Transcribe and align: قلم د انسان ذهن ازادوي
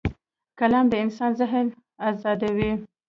قلم 0.59 0.85
د 0.89 0.93
انسان 1.03 1.31
ذهن 1.39 1.65
ازادوي 2.09 2.71